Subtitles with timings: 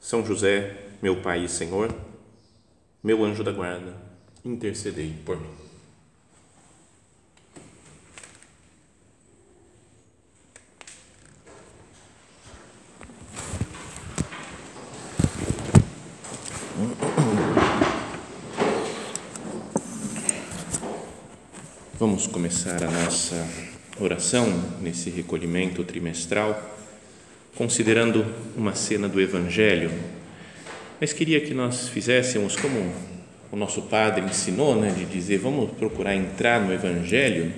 [0.00, 1.94] são José, meu Pai e Senhor,
[3.02, 3.94] meu anjo da guarda,
[4.44, 5.68] intercedei por mim.
[21.98, 23.34] Vamos começar a nossa
[24.00, 24.46] oração
[24.80, 26.77] nesse recolhimento trimestral
[27.58, 28.24] considerando
[28.56, 29.90] uma cena do Evangelho,
[31.00, 32.94] mas queria que nós fizéssemos como
[33.50, 37.52] o nosso padre ensinou, né, de dizer, vamos procurar entrar no Evangelho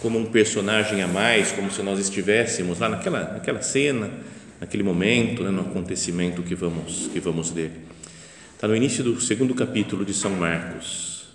[0.00, 4.10] como um personagem a mais, como se nós estivéssemos lá naquela, naquela cena,
[4.58, 7.72] naquele momento, né, no acontecimento que vamos, que vamos ler.
[8.54, 11.26] Está no início do segundo capítulo de São Marcos.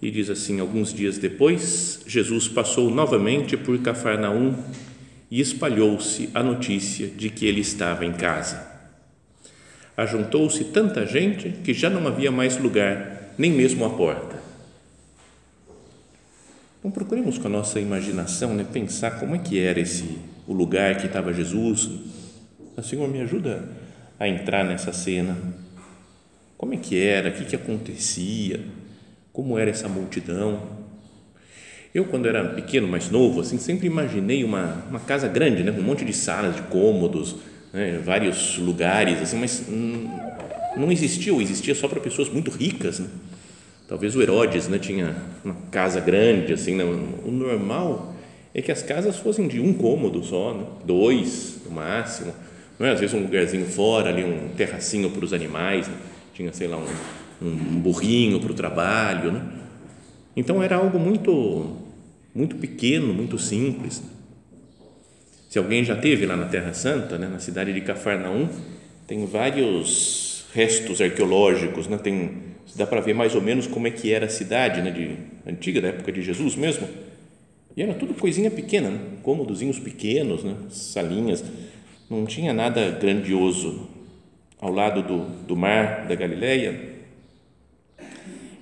[0.00, 4.54] E diz assim: Alguns dias depois, Jesus passou novamente por Cafarnaum
[5.30, 8.68] e espalhou-se a notícia de que ele estava em casa.
[9.96, 14.40] Ajuntou-se tanta gente que já não havia mais lugar, nem mesmo a porta.
[16.78, 20.96] Então procuremos com a nossa imaginação né, pensar como é que era esse o lugar
[20.96, 21.90] que estava Jesus.
[22.76, 23.68] O Senhor me ajuda
[24.18, 25.36] a entrar nessa cena.
[26.56, 27.28] Como é que era?
[27.28, 28.64] O que, que acontecia?
[29.32, 30.79] Como era essa multidão?
[31.92, 35.80] Eu, quando era pequeno, mais novo, assim, sempre imaginei uma, uma casa grande, né, com
[35.80, 37.34] um monte de salas, de cômodos,
[37.72, 39.64] né, vários lugares, assim, mas
[40.76, 43.00] não existia, ou existia só para pessoas muito ricas.
[43.00, 43.08] Né?
[43.88, 46.84] Talvez o Herodes né, tinha uma casa grande, assim, né?
[46.84, 48.14] o normal
[48.54, 50.64] é que as casas fossem de um cômodo só, né?
[50.84, 52.32] dois no máximo,
[52.78, 52.92] não é?
[52.92, 55.94] às vezes um lugarzinho fora, ali um terracinho para os animais, né?
[56.34, 59.42] tinha, sei lá, um, um burrinho para o trabalho, né?
[60.36, 61.76] Então era algo muito,
[62.34, 64.02] muito pequeno, muito simples.
[65.48, 68.48] Se alguém já teve lá na Terra Santa, né, na cidade de Cafarnaum,
[69.06, 72.30] tem vários restos arqueológicos, né, tem,
[72.76, 75.16] dá para ver mais ou menos como é que era a cidade, né, de
[75.50, 76.86] antiga da época de Jesus mesmo.
[77.76, 81.44] E era tudo coisinha pequena, né, cômodozinhos pequenos, né, salinhas,
[82.08, 83.88] não tinha nada grandioso.
[84.60, 86.90] Ao lado do, do mar da Galileia,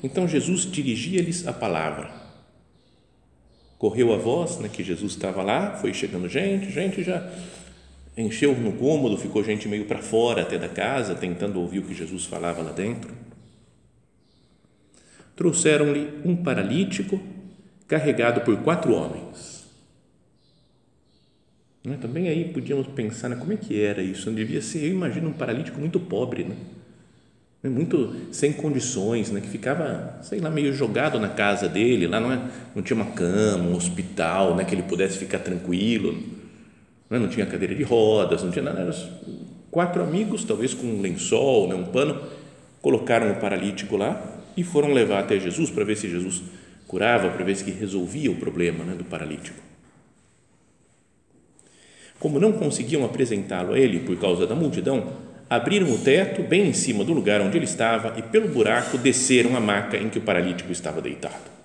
[0.03, 2.28] então Jesus dirigia-lhes a palavra.
[3.79, 7.33] Correu a voz né, que Jesus estava lá, foi chegando gente, gente já
[8.17, 11.95] encheu no cômodo, ficou gente meio para fora até da casa, tentando ouvir o que
[11.95, 13.15] Jesus falava lá dentro.
[15.37, 17.21] Trouxeram-lhe um paralítico
[17.87, 19.65] carregado por quatro homens.
[21.85, 24.91] Né, também aí podíamos pensar né, como é que era isso, não devia ser, eu
[24.91, 26.57] imagino um paralítico muito pobre, né?
[27.65, 29.41] Muito sem condições, né?
[29.41, 32.41] que ficava, sei lá, meio jogado na casa dele, lá não, é,
[32.73, 34.65] não tinha uma cama, um hospital, né?
[34.65, 36.13] que ele pudesse ficar tranquilo,
[37.11, 37.19] né?
[37.19, 38.95] não tinha cadeira de rodas, não tinha nada, eram
[39.73, 41.75] quatro amigos, talvez com um lençol, né?
[41.75, 42.23] um pano,
[42.81, 46.43] colocaram o paralítico lá e foram levar até Jesus para ver se Jesus
[46.87, 48.95] curava, para ver se resolvia o problema né?
[48.95, 49.59] do paralítico.
[52.21, 55.13] Como não conseguiam apresentá-lo a ele por causa da multidão,
[55.49, 59.57] abriram o teto bem em cima do lugar onde ele estava e pelo buraco desceram
[59.57, 61.59] a maca em que o paralítico estava deitado.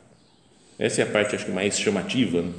[0.80, 2.52] Essa é a parte acho que mais chamativa, né?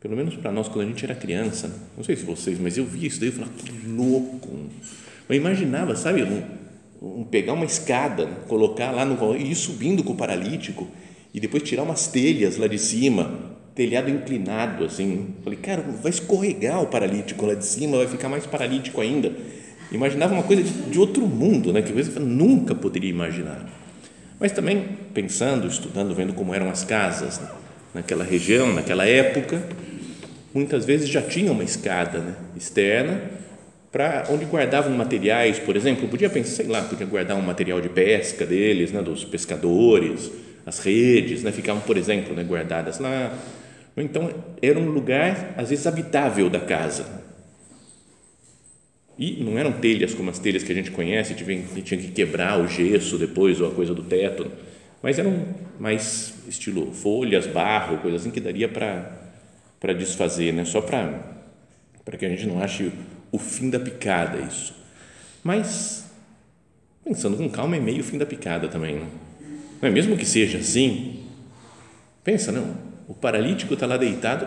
[0.00, 1.68] pelo menos para nós quando a gente era criança.
[1.68, 1.74] Né?
[1.96, 4.48] Não sei se vocês, mas eu via isso daí e falava que louco.
[5.28, 6.42] Eu imaginava, sabe, um,
[7.02, 8.36] um, pegar uma escada, né?
[8.46, 10.88] colocar lá no e ir subindo com o paralítico
[11.34, 15.34] e depois tirar umas telhas lá de cima, telhado inclinado assim.
[15.42, 19.32] Falei, cara, vai escorregar o paralítico lá de cima, vai ficar mais paralítico ainda
[19.90, 21.82] Imaginava uma coisa de, de outro mundo, né?
[21.82, 23.66] que eu nunca poderia imaginar.
[24.38, 27.48] Mas também pensando, estudando, vendo como eram as casas né?
[27.94, 29.62] naquela região, naquela época,
[30.54, 32.34] muitas vezes já tinha uma escada né?
[32.56, 33.38] externa
[33.90, 37.88] para onde guardavam materiais, por exemplo, podia pensar, sei lá, podia guardar um material de
[37.88, 40.30] pesca deles, né, dos pescadores,
[40.66, 43.32] as redes, né, ficavam, por exemplo, né, guardadas lá.
[43.96, 44.30] Então,
[44.60, 47.06] era um lugar, às vezes, habitável da casa.
[49.18, 52.60] E não eram telhas como as telhas que a gente conhece, que tinha que quebrar
[52.60, 54.50] o gesso depois ou a coisa do teto,
[55.02, 55.44] mas eram
[55.78, 60.64] mais estilo folhas, barro, coisa assim que daria para desfazer, né?
[60.64, 62.92] só para que a gente não ache
[63.32, 64.74] o fim da picada isso.
[65.42, 66.08] Mas
[67.08, 69.06] Pensando com calma, é meio fim da picada também, não,
[69.80, 69.90] não é?
[69.90, 71.20] Mesmo que seja assim,
[72.22, 72.76] pensa, não,
[73.08, 74.46] o paralítico está lá deitado,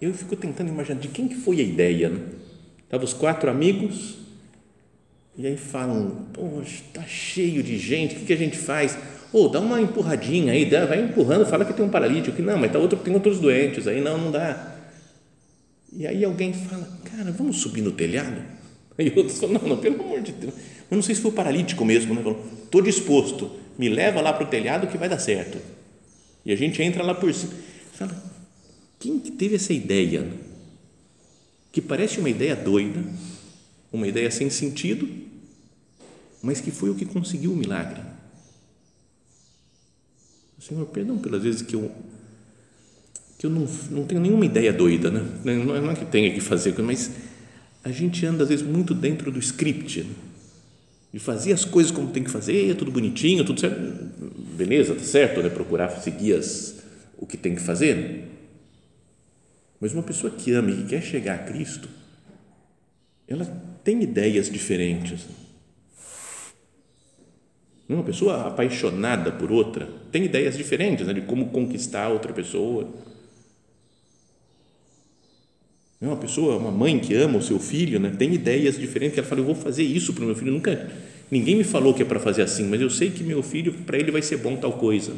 [0.00, 2.20] eu fico tentando imaginar de quem que foi a ideia, né?
[2.86, 4.16] Estavam os quatro amigos,
[5.38, 8.96] e aí falam, poxa, está cheio de gente, o que, a gente faz?
[9.32, 12.42] Ou oh, dá uma empurradinha aí, dá, vai empurrando, fala que tem um paralítico, que
[12.42, 14.74] não, mas tá outro, tem outros doentes, aí não, não dá.
[15.92, 18.40] E aí alguém fala, cara, vamos subir no telhado?
[18.96, 20.54] Aí outros falam, não, não, pelo amor de Deus.
[20.90, 22.36] Eu não sei se foi paralítico mesmo, né?
[22.64, 25.58] Estou disposto, me leva lá para o telhado que vai dar certo.
[26.46, 27.52] E a gente entra lá por cima.
[27.92, 28.22] Fala,
[28.98, 30.26] quem que teve essa ideia?
[31.76, 33.04] Que parece uma ideia doida,
[33.92, 35.06] uma ideia sem sentido,
[36.40, 38.00] mas que foi o que conseguiu o milagre.
[40.58, 41.92] Senhor, perdão pelas vezes que eu
[43.38, 45.22] que eu não, não tenho nenhuma ideia doida, né?
[45.44, 47.10] Não é que tenha que fazer, mas
[47.84, 50.14] a gente anda às vezes muito dentro do script né?
[51.12, 53.78] e fazer as coisas como tem que fazer, tudo bonitinho, tudo certo,
[54.56, 55.50] beleza, tá certo, né?
[55.50, 56.76] Procurar seguir as,
[57.18, 58.35] o que tem que fazer.
[59.80, 61.88] Mas uma pessoa que ama e que quer chegar a Cristo,
[63.28, 63.44] ela
[63.84, 65.26] tem ideias diferentes.
[67.88, 72.88] Uma pessoa apaixonada por outra tem ideias diferentes né, de como conquistar outra pessoa.
[76.00, 79.18] Uma pessoa, uma mãe que ama o seu filho, né, tem ideias diferentes.
[79.18, 80.52] Ela fala, eu vou fazer isso para o meu filho.
[80.52, 80.90] Nunca,
[81.30, 83.98] ninguém me falou que é para fazer assim, mas eu sei que meu filho, para
[83.98, 85.12] ele vai ser bom tal coisa.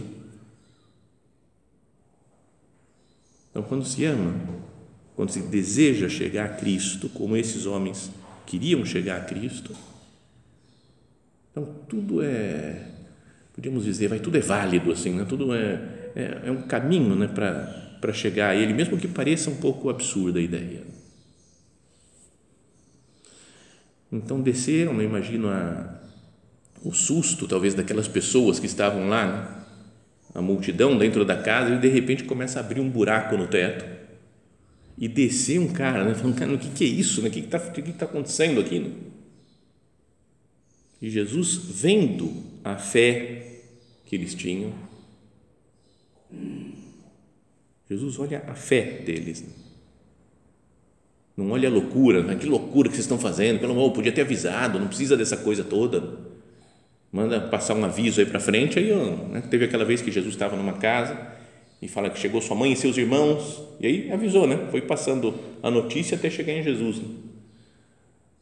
[3.58, 4.36] Então, quando se ama,
[5.16, 8.08] quando se deseja chegar a Cristo, como esses homens
[8.46, 9.74] queriam chegar a Cristo,
[11.50, 12.86] então tudo é,
[13.52, 15.26] podíamos dizer, vai tudo é válido assim, né?
[15.28, 19.50] Tudo é, é, é um caminho, né, para para chegar a Ele, mesmo que pareça
[19.50, 20.84] um pouco absurda a ideia.
[24.12, 26.00] Então desceram, eu imagino a,
[26.84, 29.57] o susto talvez daquelas pessoas que estavam lá, né?
[30.34, 33.84] A multidão dentro da casa e de repente começa a abrir um buraco no teto
[34.96, 37.28] e descer um cara, né, falando, cara, o que, que é isso, né?
[37.28, 38.80] o que está que que tá acontecendo aqui?
[38.80, 38.90] Né?
[41.00, 43.60] E Jesus, vendo a fé
[44.04, 44.72] que eles tinham,
[47.88, 49.48] Jesus olha a fé deles, né?
[51.36, 52.34] não olha a loucura, né?
[52.34, 55.62] que loucura que vocês estão fazendo, pelo amor, podia ter avisado, não precisa dessa coisa
[55.62, 56.27] toda
[57.12, 58.78] manda passar um aviso aí para frente.
[58.78, 58.94] Aí
[59.30, 61.16] né, teve aquela vez que Jesus estava numa casa
[61.80, 64.66] e fala que chegou sua mãe e seus irmãos, e aí avisou, né?
[64.70, 66.98] Foi passando a notícia até chegar em Jesus.
[66.98, 67.08] Né?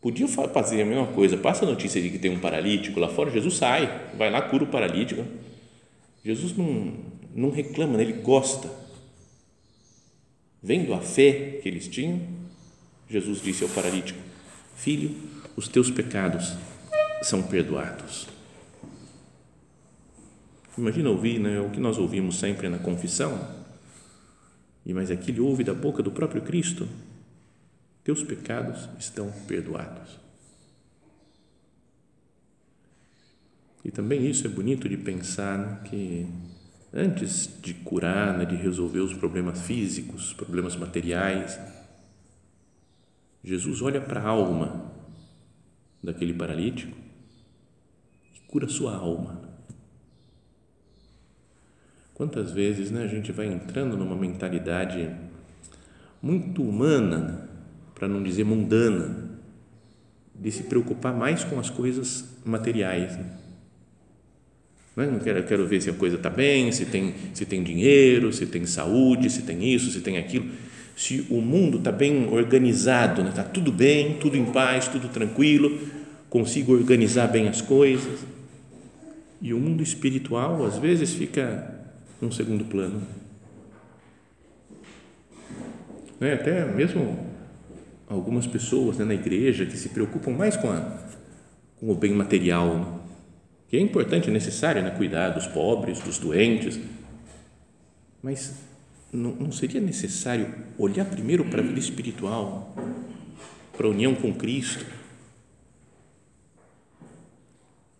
[0.00, 3.30] Podia fazer a mesma coisa, passa a notícia de que tem um paralítico lá fora,
[3.30, 5.24] Jesus sai, vai lá, cura o paralítico.
[6.24, 6.94] Jesus não,
[7.34, 8.04] não reclama, né?
[8.04, 8.70] ele gosta.
[10.62, 12.20] Vendo a fé que eles tinham,
[13.08, 14.18] Jesus disse ao paralítico:
[14.74, 15.14] Filho,
[15.54, 16.54] os teus pecados
[17.22, 18.35] são perdoados.
[20.78, 23.38] Imagina ouvir né, o que nós ouvimos sempre na confissão,
[24.84, 26.86] e mas aqui ele ouve da boca do próprio Cristo:
[28.04, 30.20] Teus pecados estão perdoados.
[33.84, 36.26] E também isso é bonito de pensar né, que
[36.92, 41.58] antes de curar, né, de resolver os problemas físicos, problemas materiais,
[43.42, 44.92] Jesus olha para a alma
[46.02, 46.96] daquele paralítico
[48.34, 49.45] e cura sua alma.
[52.16, 55.10] Quantas vezes né, a gente vai entrando numa mentalidade
[56.22, 57.46] muito humana,
[57.94, 59.38] para não dizer mundana,
[60.34, 63.14] de se preocupar mais com as coisas materiais.
[63.18, 63.26] Né?
[64.96, 65.10] Não, é?
[65.10, 68.46] não quero, quero ver se a coisa está bem, se tem, se tem dinheiro, se
[68.46, 70.46] tem saúde, se tem isso, se tem aquilo.
[70.96, 73.32] Se o mundo está bem organizado, está né?
[73.36, 75.78] Tá tudo bem, tudo em paz, tudo tranquilo,
[76.30, 78.20] consigo organizar bem as coisas.
[79.42, 81.75] E o mundo espiritual, às vezes, fica
[82.20, 83.06] num segundo plano.
[86.18, 86.34] Né?
[86.34, 87.26] Até mesmo
[88.08, 90.98] algumas pessoas né, na igreja que se preocupam mais com, a,
[91.78, 92.98] com o bem material, né?
[93.68, 94.90] que é importante, necessário, né?
[94.90, 96.78] cuidar dos pobres, dos doentes,
[98.22, 98.54] mas
[99.12, 102.74] não, não seria necessário olhar primeiro para a vida espiritual,
[103.76, 104.86] para a união com Cristo?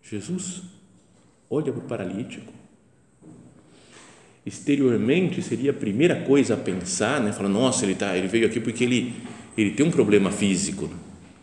[0.03, 0.63] Jesus
[1.51, 2.53] olha para o paralítico
[4.47, 7.33] exteriormente seria a primeira coisa a pensar, né?
[7.33, 9.13] Falar, nossa, ele tá, ele veio aqui porque ele
[9.57, 10.89] ele tem um problema físico.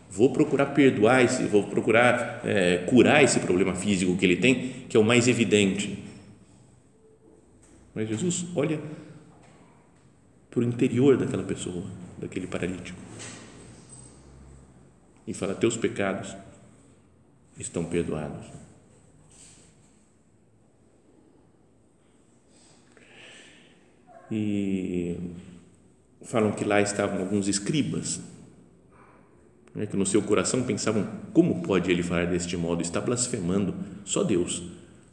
[0.08, 4.96] Vou procurar perdoar esse, vou procurar é, curar esse problema físico que ele tem, que
[4.96, 5.98] é o mais evidente.
[7.92, 8.80] Mas Jesus olha
[10.50, 11.84] para o interior daquela pessoa,
[12.16, 12.98] daquele paralítico,
[15.26, 16.36] e fala: Teus pecados
[17.58, 18.63] estão perdoados.
[24.34, 25.16] E
[26.22, 28.20] falam que lá estavam alguns escribas,
[29.74, 32.82] né, que no seu coração pensavam: como pode ele falar deste modo?
[32.82, 33.74] Está blasfemando,
[34.04, 34.62] só Deus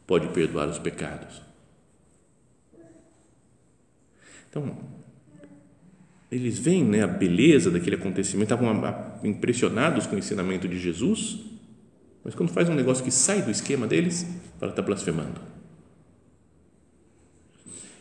[0.06, 1.40] pode perdoar os pecados.
[4.50, 4.76] Então,
[6.30, 11.38] eles veem né, a beleza daquele acontecimento, estavam impressionados com o ensinamento de Jesus,
[12.24, 14.26] mas quando faz um negócio que sai do esquema deles,
[14.58, 15.51] fala, está blasfemando.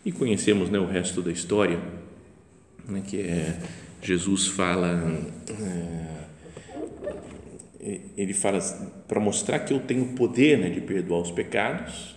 [0.04, 1.80] E conhecemos né, o resto da história,
[2.88, 3.60] né, que é,
[4.02, 5.00] Jesus fala,
[7.80, 8.60] é, ele fala
[9.08, 12.16] para mostrar que eu tenho poder né, de perdoar os pecados,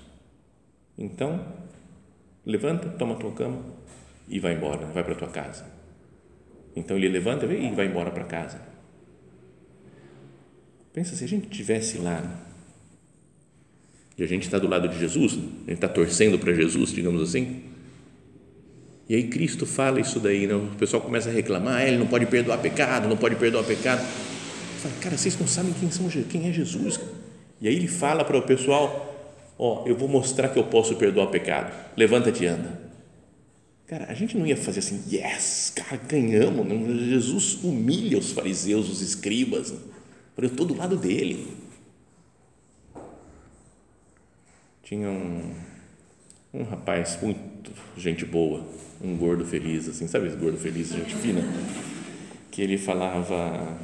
[0.97, 1.45] então
[2.45, 3.62] levanta, toma tua cama
[4.29, 5.67] e vai embora, vai para tua casa.
[6.75, 8.61] Então ele levanta e vai embora para casa.
[10.93, 12.41] Pensa se a gente tivesse lá
[14.17, 17.21] e a gente está do lado de Jesus, a gente está torcendo para Jesus, digamos
[17.21, 17.74] assim.
[19.09, 20.55] E aí Cristo fala isso daí, né?
[20.55, 24.03] o pessoal começa a reclamar, ah, ele não pode perdoar pecado, não pode perdoar pecado.
[24.81, 26.99] Fala, cara, vocês não sabem quem, são, quem é Jesus.
[27.61, 30.97] E aí ele fala para o pessoal, ó, oh, eu vou mostrar que eu posso
[30.97, 31.73] perdoar pecado.
[31.97, 32.85] Levanta-te e anda.
[33.87, 36.67] Cara, a gente não ia fazer assim, yes, cara, ganhamos.
[36.67, 37.07] Né?
[37.11, 39.71] Jesus humilha os fariseus, os escribas.
[39.71, 39.79] Né?
[40.39, 41.47] Eu estou do lado dele.
[44.83, 45.55] Tinha um,
[46.53, 48.67] um rapaz muito gente boa,
[49.03, 51.43] um gordo feliz, assim, sabe esse gordo feliz, gente fina?
[52.51, 53.79] Que ele falava,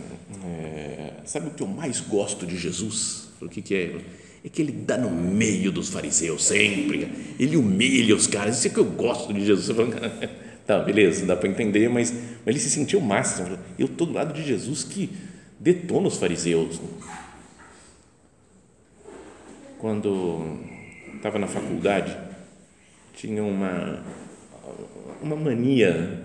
[0.44, 3.28] é, sabe o que eu mais gosto de Jesus?
[3.40, 3.96] O que, que é?
[4.44, 8.70] é que ele dá no meio dos fariseus sempre, ele humilha os caras, isso é
[8.70, 9.76] que eu gosto de Jesus.
[10.66, 13.58] Tá, beleza, dá para entender, mas, mas, ele se sentiu máximo.
[13.76, 15.10] Eu estou do lado de Jesus que
[15.58, 16.80] detona os fariseus.
[19.78, 20.60] Quando
[21.16, 22.16] estava na faculdade,
[23.16, 24.00] tinha uma,
[25.22, 26.20] uma mania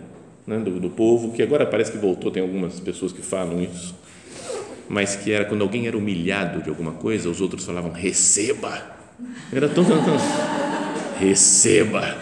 [0.46, 3.96] né, do, do povo, que agora parece que voltou, tem algumas pessoas que falam isso,
[4.88, 8.96] mas que era quando alguém era humilhado de alguma coisa, os outros falavam receba.
[9.52, 9.88] Era todo
[11.20, 12.18] receba.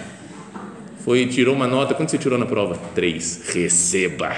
[1.00, 1.94] Foi tirou uma nota.
[1.94, 2.78] Quando você tirou na prova?
[2.96, 3.50] Três.
[3.54, 4.34] Receba.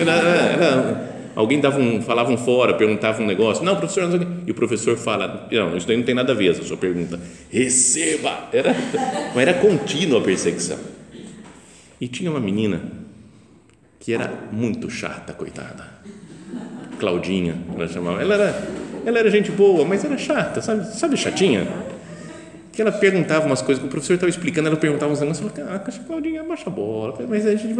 [0.00, 3.62] Era, era, alguém dava um, falava um fora, perguntava um negócio.
[3.62, 6.50] Não, professor, não e o professor fala, não, isso daí não tem nada a ver
[6.50, 7.20] essa sua pergunta.
[7.50, 8.48] Receba.
[8.52, 8.74] Era,
[9.36, 10.97] era contínua a perseguição.
[12.00, 12.80] E tinha uma menina
[13.98, 15.98] que era muito chata, coitada
[16.98, 18.20] Claudinha, ela chamava.
[18.20, 18.68] Ela era,
[19.06, 20.84] ela era gente boa, mas era chata, sabe?
[20.94, 21.66] Sabe chatinha?
[22.72, 26.02] Que ela perguntava umas coisas o professor estava explicando, ela perguntava uns negócios, falava, ah,
[26.06, 27.16] Claudinha, baixa a bola.
[27.28, 27.74] Mas, a gente,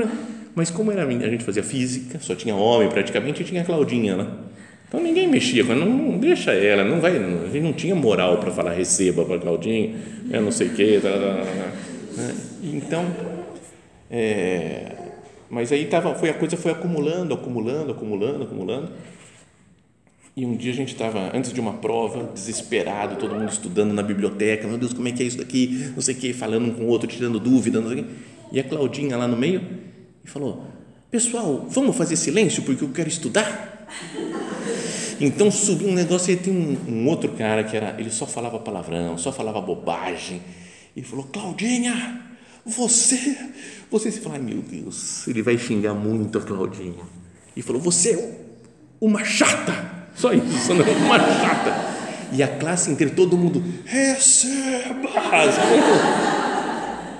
[0.55, 4.17] mas como era, a gente fazia física, só tinha homem praticamente, e tinha a Claudinha
[4.17, 4.27] lá.
[4.89, 8.39] Então ninguém mexia não, não deixa ela, não vai, não, a gente não tinha moral
[8.39, 9.95] para falar receba para Claudinha,
[10.31, 10.99] eu não sei o quê.
[11.03, 11.45] Tá, tá,
[12.17, 13.05] tá, então,
[14.11, 14.97] é,
[15.51, 18.93] mas aí tava, foi, a coisa foi acumulando, acumulando, acumulando, acumulando.
[20.37, 24.03] E um dia a gente estava, antes de uma prova, desesperado, todo mundo estudando na
[24.03, 25.91] biblioteca, meu Deus, como é que é isso daqui?
[25.95, 28.11] Não sei o que, falando um com o outro, tirando dúvida, não sei o que.
[28.53, 29.63] E a Claudinha lá no meio
[30.25, 30.65] e falou:
[31.11, 33.89] Pessoal, vamos fazer silêncio porque eu quero estudar?
[35.21, 38.61] Então subiu um negócio e tem um, um, outro cara que era, ele só falava
[38.61, 40.41] palavrão, só falava bobagem.
[40.97, 42.28] Ele falou: Claudinha,
[42.69, 43.37] você,
[43.91, 47.19] você se fala, ai meu Deus, ele vai xingar muito a Claudinha.
[47.59, 48.35] E falou: Você é
[49.01, 49.99] uma chata.
[50.15, 50.85] Só isso, né?
[51.05, 51.99] uma chata.
[52.33, 55.09] E a classe inteira, todo mundo, receba!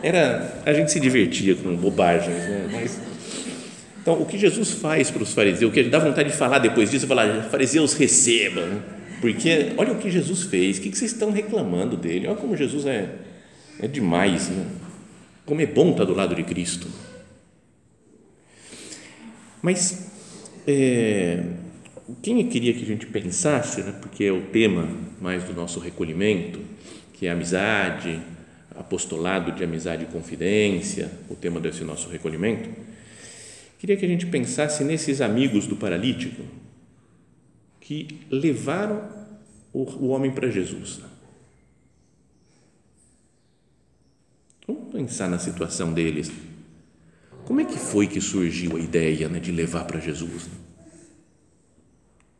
[0.01, 2.69] Era, a gente se divertia com bobagens, né?
[2.71, 3.01] Mas,
[4.01, 6.89] então, o que Jesus faz para os fariseus, o que dá vontade de falar depois
[6.89, 8.81] disso, falar, fariseus recebam, né?
[9.21, 12.29] porque olha o que Jesus fez, o que vocês estão reclamando dele?
[12.29, 13.09] Olha como Jesus é,
[13.81, 14.67] é demais, né?
[15.49, 16.87] Como é bom estar do lado de Cristo.
[19.63, 20.13] Mas,
[20.67, 21.43] é,
[22.23, 24.87] quem eu queria que a gente pensasse, né, porque é o tema
[25.19, 26.61] mais do nosso recolhimento,
[27.15, 28.21] que é amizade,
[28.77, 32.69] apostolado de amizade e confidência, o tema desse nosso recolhimento,
[33.79, 36.43] queria que a gente pensasse nesses amigos do paralítico
[37.81, 39.09] que levaram
[39.73, 41.01] o, o homem para Jesus.
[44.69, 46.31] Vamos pensar na situação deles.
[47.47, 50.45] Como é que foi que surgiu a ideia né, de levar para Jesus?
[50.45, 50.53] Né?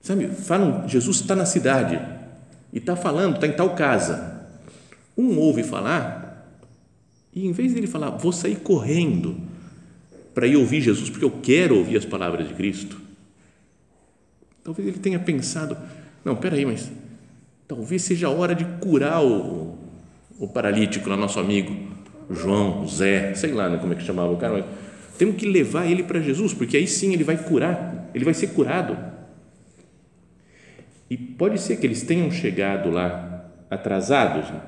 [0.03, 1.99] Sabe, falam, Jesus está na cidade
[2.73, 4.47] e está falando, está em tal casa.
[5.17, 6.29] Um ouve falar
[7.35, 9.37] e em vez de ele falar, vou sair correndo
[10.35, 13.01] para ir ouvir Jesus, porque eu quero ouvir as palavras de Cristo.
[14.63, 15.77] Talvez ele tenha pensado,
[16.25, 16.91] não, peraí, mas
[17.67, 19.79] talvez seja a hora de curar o,
[20.39, 21.75] o paralítico, lá, nosso amigo.
[22.31, 24.65] João, Zé, sei lá né, como é que chamava o cara, mas
[25.17, 28.49] temos que levar ele para Jesus, porque aí sim ele vai curar, ele vai ser
[28.49, 28.97] curado.
[31.11, 34.61] E pode ser que eles tenham chegado lá atrasados, né?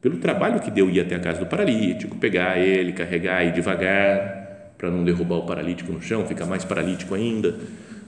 [0.00, 4.74] pelo trabalho que deu ir até a casa do paralítico, pegar ele, carregar e devagar,
[4.76, 7.56] para não derrubar o paralítico no chão, ficar mais paralítico ainda.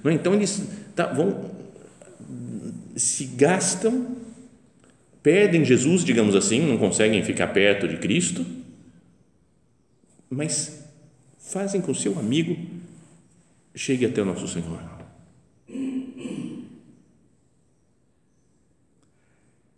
[0.05, 0.15] Não é?
[0.15, 1.51] Então eles tá, vão
[2.95, 4.17] se gastam,
[5.23, 8.45] perdem Jesus, digamos assim, não conseguem ficar perto de Cristo,
[10.31, 10.85] mas
[11.39, 12.57] fazem com seu amigo
[13.75, 14.81] chegue até o nosso Senhor.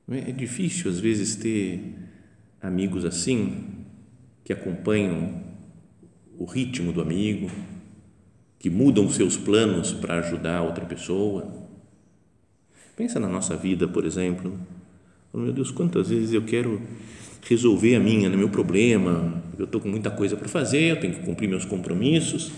[0.08, 1.94] É difícil, às vezes, ter
[2.60, 3.84] amigos assim,
[4.42, 5.40] que acompanham
[6.36, 7.48] o ritmo do amigo,
[8.58, 11.68] que mudam seus planos para ajudar outra pessoa.
[12.96, 14.58] Pensa na nossa vida, por exemplo.
[15.32, 16.82] Oh, meu Deus, quantas vezes eu quero
[17.42, 21.14] resolver a minha, o meu problema, eu estou com muita coisa para fazer, eu tenho
[21.14, 22.52] que cumprir meus compromissos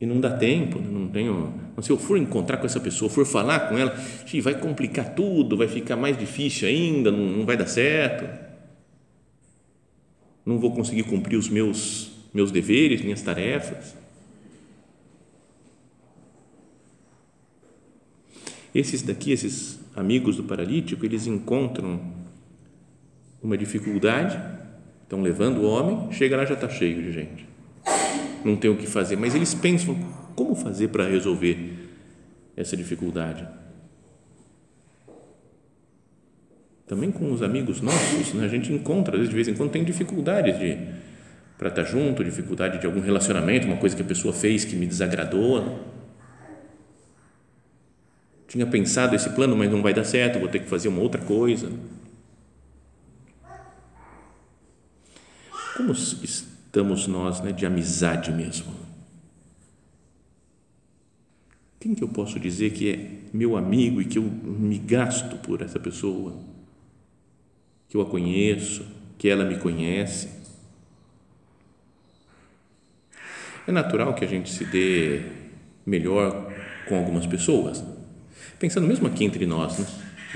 [0.00, 0.88] e não dá tempo, né?
[0.90, 1.54] não tenho.
[1.80, 3.94] Se eu for encontrar com essa pessoa, for falar com ela,
[4.42, 8.24] vai complicar tudo, vai ficar mais difícil ainda, não, não vai dar certo.
[10.44, 13.94] Não vou conseguir cumprir os meus meus deveres, minhas tarefas.
[18.74, 22.00] Esses daqui, esses amigos do paralítico, eles encontram
[23.42, 24.40] uma dificuldade,
[25.02, 27.52] estão levando o homem, chega lá já está cheio de gente
[28.44, 29.96] não tem o que fazer, mas eles pensam
[30.34, 31.90] como fazer para resolver
[32.56, 33.46] essa dificuldade.
[36.86, 38.44] Também com os amigos nossos, né?
[38.44, 40.78] a gente encontra, às vezes, de vez em quando, tem dificuldades de
[41.56, 44.84] para estar junto, dificuldade de algum relacionamento, uma coisa que a pessoa fez que me
[44.84, 45.78] desagradou.
[48.48, 51.20] Tinha pensado esse plano, mas não vai dar certo, vou ter que fazer uma outra
[51.20, 51.70] coisa.
[55.76, 58.74] Como estamos nós né, de amizade mesmo.
[61.80, 65.62] Quem que eu posso dizer que é meu amigo e que eu me gasto por
[65.62, 66.36] essa pessoa?
[67.88, 68.86] Que eu a conheço,
[69.18, 70.30] que ela me conhece?
[73.66, 75.22] É natural que a gente se dê
[75.84, 76.52] melhor
[76.88, 77.82] com algumas pessoas.
[78.58, 79.86] Pensando mesmo aqui entre nós, né?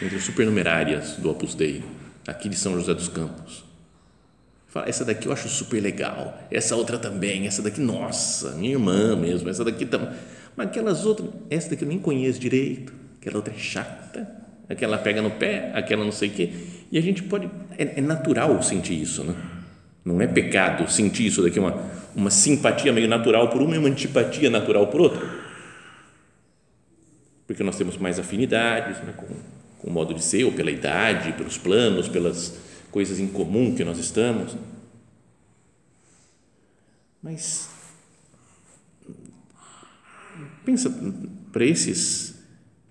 [0.02, 1.84] entre as supernumerárias do Opus Dei,
[2.26, 3.65] aqui de São José dos Campos
[4.66, 9.16] Fala, essa daqui eu acho super legal, essa outra também, essa daqui, nossa, minha irmã
[9.16, 10.10] mesmo, essa daqui também.
[10.56, 14.28] Mas aquelas outras, essa daqui eu nem conheço direito, aquela outra é chata,
[14.68, 16.52] aquela pega no pé, aquela não sei o quê.
[16.90, 17.48] E a gente pode,
[17.78, 19.34] é, é natural sentir isso, né?
[20.04, 21.82] Não é pecado sentir isso daqui, uma,
[22.14, 25.46] uma simpatia meio natural por uma e uma antipatia natural por outra.
[27.46, 29.26] Porque nós temos mais afinidades né, com,
[29.78, 32.56] com o modo de ser, ou pela idade, pelos planos, pelas
[32.96, 34.56] coisas em comum que nós estamos.
[37.22, 37.68] Mas
[40.64, 40.90] pensa
[41.52, 42.36] para esses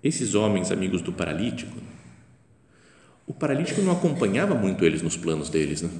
[0.04, 1.76] esses homens amigos do paralítico.
[3.26, 5.90] O paralítico não acompanhava muito eles nos planos deles, né?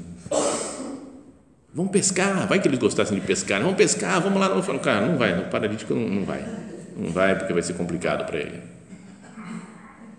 [1.74, 4.48] Vamos pescar, vai que eles gostassem de pescar, vamos pescar, vamos lá.
[4.48, 6.46] Não, falo, cara, não vai, o paralítico não, não vai,
[6.96, 8.62] não vai porque vai ser complicado para ele.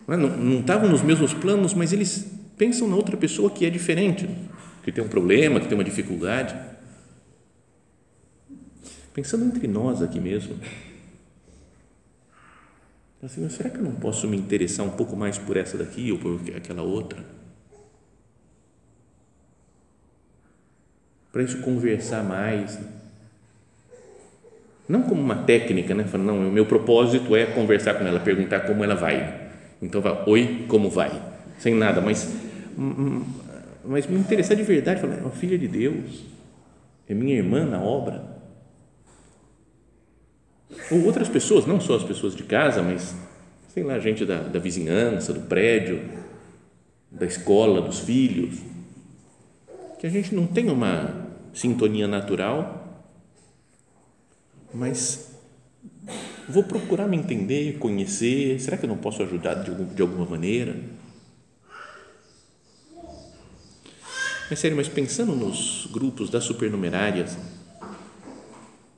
[0.06, 4.28] Não estavam nos mesmos planos, mas eles pensam na outra pessoa que é diferente,
[4.84, 6.56] que tem um problema, que tem uma dificuldade.
[9.14, 10.56] Pensando entre nós aqui mesmo,
[13.24, 16.18] assim, será que eu não posso me interessar um pouco mais por essa daqui ou
[16.18, 17.24] por aquela outra?
[21.32, 22.80] Para isso conversar mais.
[24.88, 26.06] Não como uma técnica, né?
[26.06, 29.52] Falando, não, o meu propósito é conversar com ela, perguntar como ela vai.
[29.82, 31.12] Então, vai, oi, como vai?
[31.60, 32.47] Sem nada, mas
[33.84, 36.24] mas me interessar de verdade, falar, é uma filha de Deus,
[37.08, 38.38] é minha irmã na obra.
[40.92, 43.16] Ou outras pessoas, não só as pessoas de casa, mas,
[43.74, 46.02] sei lá, gente da, da vizinhança, do prédio,
[47.10, 48.60] da escola, dos filhos,
[50.00, 53.08] que a gente não tem uma sintonia natural,
[54.74, 55.34] mas
[56.48, 60.76] vou procurar me entender, conhecer, será que eu não posso ajudar de, de alguma maneira?
[64.50, 67.38] Mas sério, mas pensando nos grupos das supernumerárias,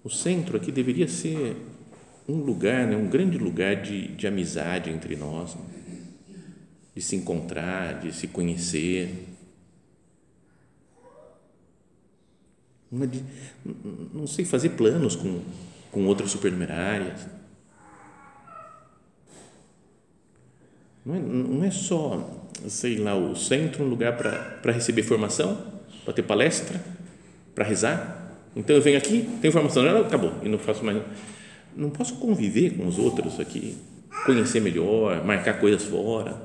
[0.03, 1.57] o centro aqui deveria ser
[2.27, 5.61] um lugar, né, um grande lugar de, de amizade entre nós, né?
[6.95, 9.27] de se encontrar, de se conhecer.
[12.91, 13.23] De,
[14.13, 15.41] não sei, fazer planos com,
[15.91, 17.27] com outras supernumerárias.
[21.03, 25.57] Não é, não é só sei lá, o centro, um lugar para receber formação,
[26.03, 26.81] para ter palestra,
[27.55, 28.37] para rezar.
[28.55, 31.01] Então eu venho aqui, tenho informação, não, acabou, e não faço mais.
[31.75, 33.77] Não posso conviver com os outros aqui,
[34.25, 36.41] conhecer melhor, marcar coisas fora.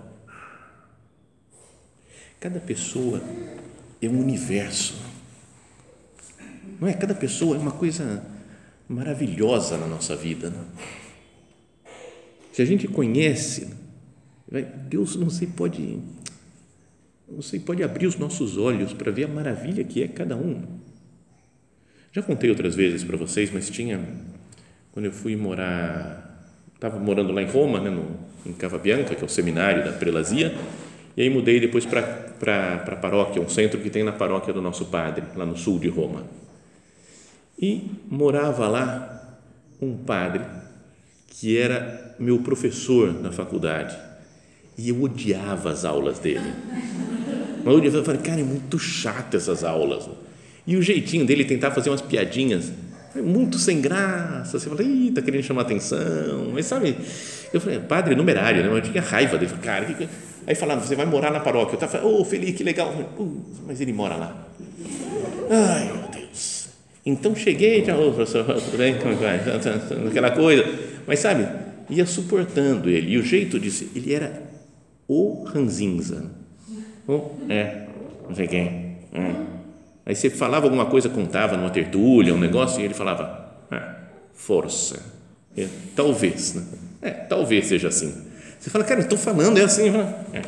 [2.38, 3.22] Cada pessoa
[4.02, 4.94] é um universo.
[6.78, 6.92] Não é?
[6.92, 8.22] Cada pessoa é uma coisa
[8.88, 10.50] maravilhosa na nossa vida.
[10.50, 10.64] Né?
[12.52, 13.74] Se a gente conhece,
[14.62, 15.98] Deus não sei pode
[17.28, 20.62] não sei pode abrir os nossos olhos para ver a maravilha que é cada um.
[22.12, 24.00] Já contei outras vezes para vocês, mas tinha
[24.92, 29.22] quando eu fui morar, estava morando lá em Roma, né, no, em Cava Bianca, que
[29.22, 30.54] é o seminário da prelazia,
[31.16, 34.86] e aí mudei depois para a paróquia, um centro que tem na paróquia do nosso
[34.86, 36.24] padre, lá no sul de Roma.
[37.60, 39.40] E morava lá
[39.82, 40.44] um padre
[41.26, 43.96] que era meu professor na faculdade
[44.76, 46.52] e eu odiava as aulas dele.
[47.64, 50.08] Mas eu falei, cara, é muito chato essas aulas.
[50.66, 52.72] E o jeitinho dele tentar fazer umas piadinhas,
[53.14, 54.58] muito sem graça.
[54.58, 56.50] Você fala, ih, tá querendo chamar atenção.
[56.52, 56.96] Mas sabe,
[57.52, 58.68] eu falei, padre numerário, né?
[58.68, 59.52] Mas eu tinha raiva dele.
[59.62, 60.08] Cara, que, que...
[60.46, 61.74] aí falava, você vai morar na paróquia.
[61.74, 62.92] Eu tava, ô, oh, Felipe, que legal.
[63.66, 64.46] mas ele mora lá.
[65.50, 66.68] Ai, meu Deus.
[67.06, 68.96] Então cheguei, já, ô, professor, tudo bem?
[68.98, 69.40] Como é vai?
[70.08, 70.64] Aquela coisa.
[71.06, 71.46] Mas sabe,
[71.88, 73.12] ia suportando ele.
[73.12, 74.53] E o jeito ser, ele era
[75.08, 76.30] o ranzinza.
[77.06, 77.86] Oh, é,
[78.28, 78.96] não sei quem.
[79.14, 79.44] Hum.
[80.06, 83.96] Aí você falava alguma coisa, contava numa tertúlia, um negócio, e ele falava, ah,
[84.34, 85.02] força.
[85.56, 86.62] É, talvez, né?
[87.00, 88.12] É, talvez seja assim.
[88.58, 89.88] Você fala, cara, estou falando, é assim.
[90.32, 90.42] É,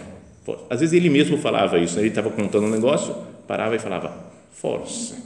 [0.69, 2.03] Às vezes ele mesmo falava isso, né?
[2.03, 3.15] ele estava contando um negócio,
[3.47, 4.13] parava e falava,
[4.51, 5.17] força.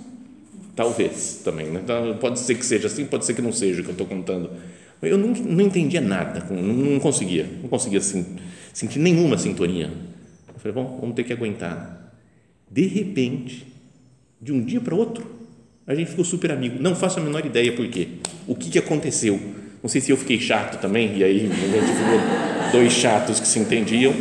[0.76, 1.80] Talvez também, né?
[1.82, 4.06] Então, pode ser que seja assim, pode ser que não seja o que eu estou
[4.06, 4.50] contando.
[5.02, 8.36] Eu não, não entendia nada, não, não conseguia, não conseguia assim,
[8.72, 9.90] sentir nenhuma sintonia.
[10.48, 12.14] Eu falei, bom, vamos ter que aguentar.
[12.70, 13.66] De repente,
[14.40, 15.26] de um dia para outro,
[15.86, 16.80] a gente ficou super amigo.
[16.80, 18.08] Não faço a menor ideia por quê.
[18.46, 19.40] O que, que aconteceu?
[19.82, 23.48] Não sei se eu fiquei chato também, e aí a gente ficou dois chatos que
[23.48, 24.14] se entendiam,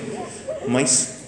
[0.67, 1.19] mas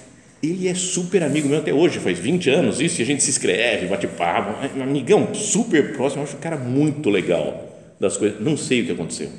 [0.42, 3.30] ele é super amigo meu até hoje, faz 20 anos isso, e a gente se
[3.30, 8.40] escreve, bate papo, um amigão super próximo, acho o cara muito legal das coisas.
[8.40, 9.30] Não sei o que aconteceu,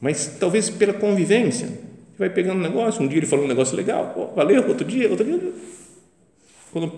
[0.00, 1.68] mas talvez pela convivência,
[2.18, 5.24] vai pegando um negócio, um dia ele falou um negócio legal, valeu, outro dia, outro
[5.24, 5.52] dia.
[6.72, 6.92] Quando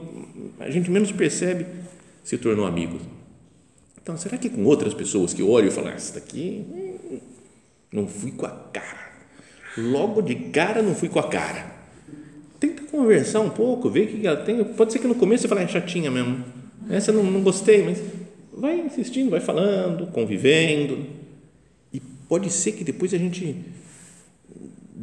[0.60, 1.66] a gente menos percebe,
[2.22, 2.98] se tornou amigo.
[4.00, 7.18] Então, será que com outras pessoas que olham e falam, ah, essa daqui hum,
[7.92, 9.12] não fui com a cara.
[9.76, 11.72] Logo de cara não fui com a cara.
[12.60, 14.62] Tenta conversar um pouco, ver o que ela tem.
[14.62, 16.44] Pode ser que no começo você fale, é chatinha mesmo.
[16.88, 18.02] Essa eu não, não gostei, mas
[18.52, 21.06] vai insistindo, vai falando, convivendo.
[21.92, 23.64] E pode ser que depois a gente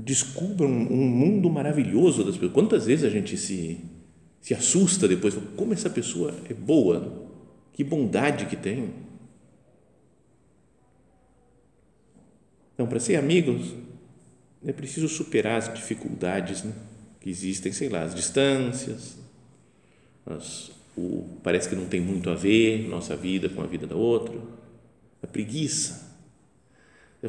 [0.03, 2.53] descubra um, mundo maravilhoso das pessoas.
[2.53, 3.79] Quantas vezes a gente se,
[4.39, 7.29] se assusta depois, como essa pessoa é boa,
[7.73, 8.89] que bondade que tem.
[12.73, 13.73] Então, para ser amigos,
[14.65, 16.73] é preciso superar as dificuldades né,
[17.19, 19.17] que existem, sei lá, as distâncias,
[20.25, 23.95] as, o, parece que não tem muito a ver nossa vida com a vida da
[23.95, 24.35] outra,
[25.21, 26.09] a preguiça.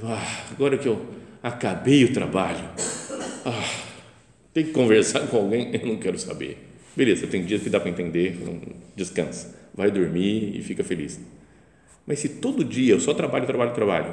[0.02, 1.06] Ah, agora que eu
[1.42, 2.64] acabei o trabalho,
[3.44, 3.70] ah,
[4.52, 6.68] tem que conversar com alguém, eu não quero saber.
[6.96, 8.38] Beleza, tem dias que dá para entender,
[8.94, 11.18] descansa, vai dormir e fica feliz.
[12.06, 14.12] Mas se todo dia eu só trabalho, trabalho, trabalho,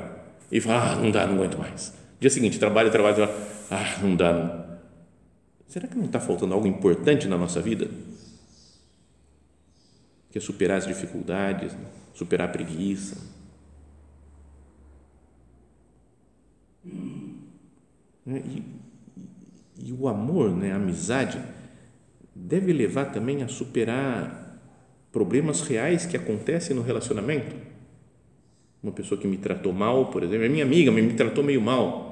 [0.52, 1.94] e fala, ah, não dá, não aguento mais.
[2.20, 3.40] Dia seguinte, trabalho, trabalho, trabalho,
[3.70, 4.34] ah, não dá.
[4.34, 4.70] Não.
[5.68, 7.88] Será que não está faltando algo importante na nossa vida?
[10.32, 11.76] Que é superar as dificuldades,
[12.14, 13.18] superar a preguiça.
[18.28, 18.64] E,
[19.84, 21.42] e o amor, né, a amizade,
[22.36, 24.60] deve levar também a superar
[25.12, 27.56] problemas reais que acontecem no relacionamento.
[28.82, 32.10] Uma pessoa que me tratou mal, por exemplo, é minha amiga, me tratou meio mal.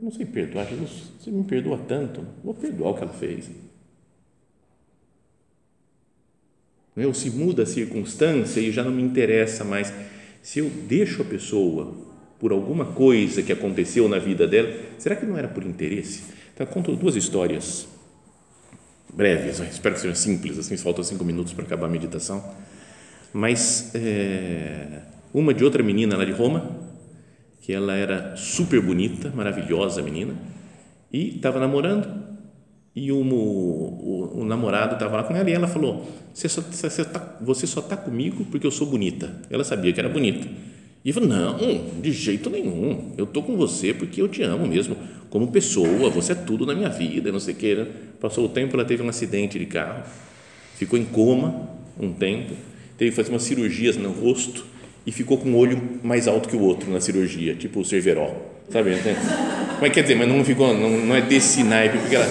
[0.00, 3.50] Não sei perdoar, Jesus, você me perdoa tanto, vou perdoar o que ela fez.
[6.96, 9.92] Ou se muda a circunstância e já não me interessa mais.
[10.42, 11.94] Se eu deixo a pessoa
[12.42, 16.24] por alguma coisa que aconteceu na vida dela, será que não era por interesse?
[16.52, 17.86] Então, conto duas histórias
[19.14, 22.42] breves, espero que seja simples, assim, faltam cinco minutos para acabar a meditação.
[23.32, 25.02] Mas é,
[25.32, 26.68] uma de outra menina lá de Roma,
[27.60, 30.34] que ela era super bonita, maravilhosa menina,
[31.12, 32.08] e estava namorando,
[32.92, 37.36] e o, o, o namorado estava lá com ela, e ela falou: Você só está
[37.40, 39.40] você só tá comigo porque eu sou bonita.
[39.48, 40.48] Ela sabia que era bonita.
[41.04, 41.58] E ele falou: Não,
[42.00, 44.96] de jeito nenhum, eu estou com você porque eu te amo mesmo
[45.32, 47.74] como pessoa, você é tudo na minha vida, não sei o que.
[47.74, 47.86] Né?
[48.20, 50.04] Passou o tempo, ela teve um acidente de carro,
[50.76, 52.52] ficou em coma um tempo,
[52.98, 54.66] teve que fazer umas cirurgias no rosto
[55.06, 58.30] e ficou com o olho mais alto que o outro na cirurgia, tipo o Cerveró,
[58.68, 58.90] sabe?
[59.80, 62.26] Mas quer dizer, mas não ficou, não, não é desse naipe, porque ela,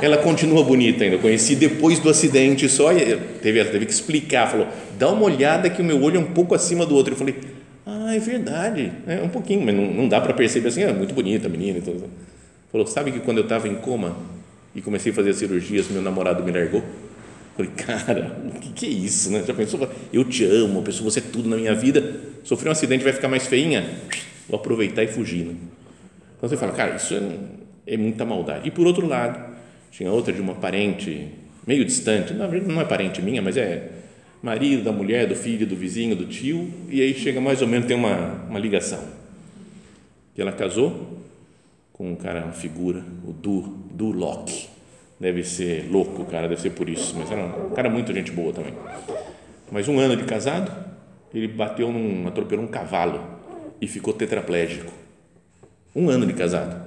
[0.00, 1.16] ela continua bonita ainda.
[1.16, 5.82] Eu conheci depois do acidente só, teve, teve que explicar, falou, dá uma olhada que
[5.82, 7.12] o meu olho é um pouco acima do outro.
[7.12, 7.34] Eu falei,
[7.86, 11.14] ah, é verdade, é um pouquinho, mas não, não dá para perceber assim, é muito
[11.14, 11.78] bonita a menina.
[11.78, 11.94] Então,
[12.72, 14.16] falou, sabe que quando eu estava em coma
[14.74, 16.82] e comecei a fazer as cirurgias, meu namorado me largou?
[17.56, 19.44] Falei, cara, o que, que, é isso, né?
[19.46, 19.88] Já pensou?
[20.12, 22.20] Eu te amo, pessoa, você é tudo na minha vida.
[22.42, 23.88] Sofreu um acidente, vai ficar mais feinha?
[24.48, 25.46] Vou aproveitar e fugir.
[25.46, 25.54] Né?
[26.36, 28.66] Então você fala, cara, isso é, é, muita maldade.
[28.66, 29.56] E por outro lado,
[29.92, 31.28] tinha outra de uma parente
[31.66, 33.90] meio distante, na verdade não é parente minha, mas é
[34.42, 37.86] marido da mulher, do filho, do vizinho, do tio, e aí chega mais ou menos,
[37.86, 39.02] tem uma, uma ligação.
[40.34, 41.24] Que ela casou
[41.92, 44.68] com um cara, uma figura, o Du, Du Locke
[45.18, 48.52] deve ser louco, cara, deve ser por isso, mas era um cara muito gente boa
[48.52, 48.74] também.
[49.70, 50.70] Mas um ano de casado,
[51.34, 53.20] ele bateu num, atropelou um cavalo
[53.80, 54.92] e ficou tetraplégico.
[55.94, 56.86] Um ano de casado.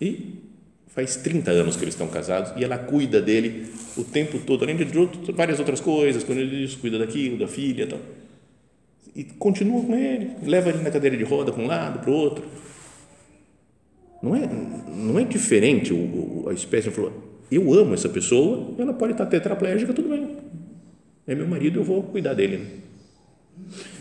[0.00, 0.45] E
[0.96, 3.66] faz 30 anos que eles estão casados e ela cuida dele
[3.98, 4.86] o tempo todo, além de
[5.34, 7.98] várias outras coisas, quando ele diz, cuida daquilo, da filha e tal.
[9.14, 12.14] E continua com ele, leva ele na cadeira de roda para um lado, para o
[12.14, 12.46] outro.
[14.22, 14.48] Não é,
[14.88, 17.12] não é diferente o, o, a espécie falou,
[17.52, 20.38] eu amo essa pessoa, ela pode estar tetraplégica, tudo bem.
[21.26, 22.66] É meu marido, eu vou cuidar dele.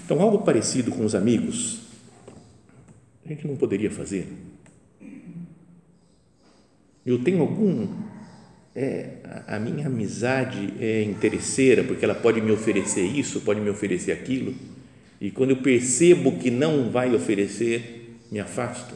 [0.06, 1.82] Então, algo parecido com os amigos,
[3.26, 4.30] a gente não poderia fazer.
[7.06, 7.88] Eu tenho algum.
[8.76, 9.10] É,
[9.48, 14.54] a, minha amizade é interesseira, porque ela pode me oferecer isso, pode me oferecer aquilo,
[15.22, 18.94] e quando eu percebo que não vai oferecer, me afasto.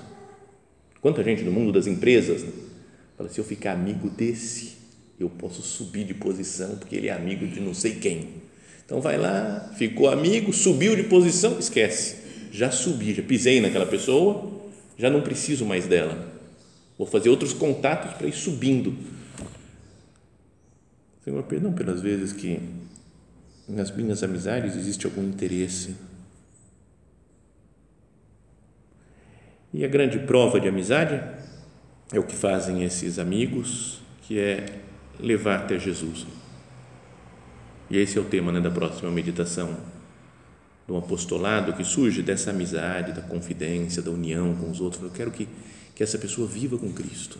[0.99, 2.51] Quanta gente no mundo das empresas né?
[3.15, 4.77] Fala, se eu ficar amigo desse,
[5.19, 8.29] eu posso subir de posição, porque ele é amigo de não sei quem.
[8.85, 12.15] Então vai lá, ficou amigo, subiu de posição, esquece.
[12.49, 14.61] Já subi, já pisei naquela pessoa,
[14.97, 16.28] já não preciso mais dela.
[16.99, 18.93] Vou fazer outros contatos para ir subindo.
[21.23, 22.59] Senhor, perdão pelas vezes que
[23.69, 25.95] nas minhas amizades existe algum interesse.
[29.73, 31.23] E a grande prova de amizade
[32.11, 34.65] é o que fazem esses amigos, que é
[35.19, 36.27] levar até Jesus.
[37.89, 39.77] E esse é o tema né, da próxima meditação
[40.87, 45.03] do apostolado que surge dessa amizade, da confidência, da união com os outros.
[45.03, 45.47] Eu quero que,
[45.99, 47.37] que essa pessoa viva com Cristo.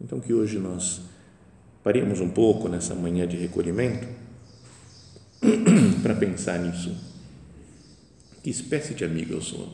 [0.00, 1.00] Então, que hoje nós
[1.84, 4.08] paremos um pouco nessa manhã de recolhimento
[6.02, 6.92] para pensar nisso.
[8.42, 9.72] Que espécie de amigo eu sou?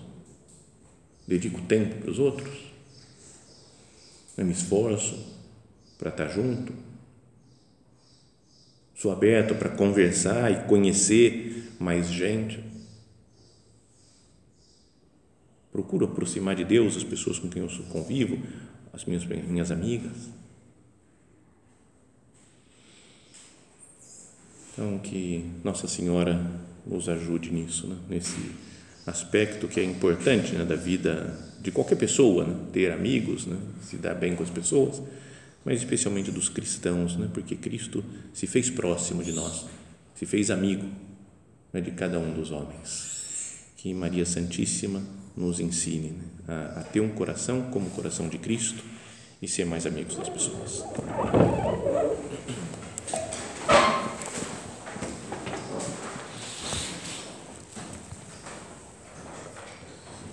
[1.26, 2.54] Dedico tempo para os outros?
[4.36, 5.18] eu me esforço
[5.96, 6.74] para estar junto,
[8.94, 12.62] sou aberto para conversar e conhecer mais gente.
[15.76, 18.38] Procuro aproximar de Deus as pessoas com quem eu convivo,
[18.94, 20.30] as minhas, minhas amigas.
[24.72, 26.50] Então, que Nossa Senhora
[26.86, 27.96] nos ajude nisso, né?
[28.08, 28.52] nesse
[29.06, 33.98] aspecto que é importante né, da vida de qualquer pessoa, né, ter amigos, né, se
[33.98, 35.02] dar bem com as pessoas,
[35.62, 39.66] mas especialmente dos cristãos, né, porque Cristo se fez próximo de nós,
[40.14, 40.86] se fez amigo
[41.70, 43.14] né, de cada um dos homens.
[43.76, 45.02] Que Maria Santíssima
[45.36, 48.82] nos ensine né, a, a ter um coração como o coração de Cristo
[49.42, 50.82] e ser mais amigos das pessoas.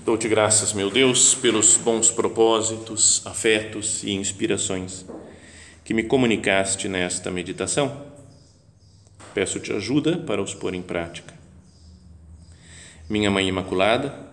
[0.06, 5.06] Dou-te graças, meu Deus, pelos bons propósitos, afetos e inspirações
[5.84, 8.06] que me comunicaste nesta meditação.
[9.34, 11.34] Peço-te ajuda para os pôr em prática.
[13.10, 14.33] Minha Mãe Imaculada,